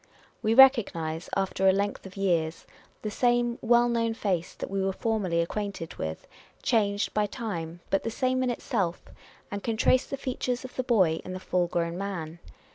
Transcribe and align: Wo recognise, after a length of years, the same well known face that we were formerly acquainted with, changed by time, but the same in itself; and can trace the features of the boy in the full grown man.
Wo 0.41 0.55
recognise, 0.55 1.29
after 1.37 1.67
a 1.67 1.71
length 1.71 2.07
of 2.07 2.17
years, 2.17 2.65
the 3.03 3.11
same 3.11 3.59
well 3.61 3.87
known 3.87 4.15
face 4.15 4.55
that 4.55 4.71
we 4.71 4.81
were 4.81 4.91
formerly 4.93 5.41
acquainted 5.41 5.93
with, 5.99 6.25
changed 6.63 7.13
by 7.13 7.27
time, 7.27 7.81
but 7.91 8.01
the 8.01 8.09
same 8.09 8.41
in 8.41 8.49
itself; 8.49 9.03
and 9.51 9.61
can 9.61 9.77
trace 9.77 10.07
the 10.07 10.17
features 10.17 10.65
of 10.65 10.75
the 10.75 10.81
boy 10.81 11.21
in 11.23 11.33
the 11.33 11.39
full 11.39 11.67
grown 11.67 11.99
man. 11.99 12.39